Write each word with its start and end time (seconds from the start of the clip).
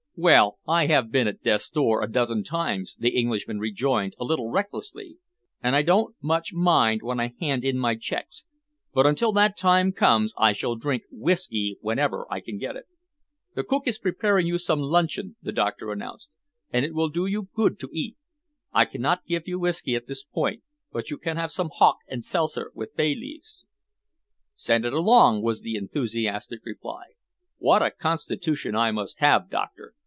"Well, 0.17 0.59
I 0.67 0.85
have 0.87 1.09
been 1.11 1.27
at 1.27 1.41
death's 1.41 1.69
door 1.71 2.03
a 2.03 2.11
dozen 2.11 2.43
times," 2.43 2.95
the 2.99 3.09
Englishman 3.17 3.57
rejoined 3.59 4.13
a 4.19 4.23
little 4.25 4.51
recklessly, 4.51 5.17
"and 5.63 5.75
I 5.75 5.81
don't 5.81 6.15
much 6.21 6.53
mind 6.53 7.01
when 7.01 7.19
I 7.19 7.33
hand 7.39 7.63
in 7.63 7.79
my 7.79 7.95
checks, 7.95 8.43
but 8.93 9.07
until 9.07 9.31
that 9.31 9.57
time 9.57 9.91
comes 9.93 10.33
I 10.37 10.51
shall 10.53 10.75
drink 10.75 11.03
whisky 11.09 11.77
whenever 11.81 12.27
I 12.31 12.39
can 12.39 12.59
get 12.59 12.75
it." 12.75 12.85
"The 13.55 13.63
cook 13.63 13.87
is 13.87 13.97
preparing 13.97 14.45
you 14.45 14.59
some 14.59 14.79
luncheon," 14.81 15.37
the 15.41 15.53
doctor 15.53 15.91
announced, 15.91 16.29
"and 16.71 16.85
it 16.85 16.93
will 16.93 17.09
do 17.09 17.25
you 17.25 17.47
good 17.55 17.79
to 17.79 17.89
eat. 17.91 18.15
I 18.73 18.83
cannot 18.85 19.25
give 19.25 19.47
you 19.47 19.59
whisky 19.59 19.95
at 19.95 20.05
this 20.05 20.25
moment, 20.35 20.61
but 20.91 21.09
you 21.09 21.17
can 21.17 21.37
have 21.37 21.49
some 21.51 21.71
hock 21.73 21.97
and 22.09 22.23
seltzer 22.23 22.71
with 22.75 22.95
bay 22.97 23.15
leaves." 23.15 23.65
"Send 24.53 24.85
it 24.85 24.93
along," 24.93 25.41
was 25.41 25.61
the 25.61 25.75
enthusiastic 25.77 26.59
reply. 26.65 27.13
"What 27.57 27.81
a 27.81 27.89
constitution 27.89 28.75
I 28.75 28.91
must 28.91 29.17
have, 29.19 29.49
doctor! 29.49 29.95